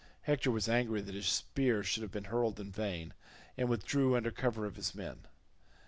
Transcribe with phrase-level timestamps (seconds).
[0.23, 3.13] Hector was angry that his spear should have been hurled in vain,
[3.55, 5.27] and withdrew under cover of his men.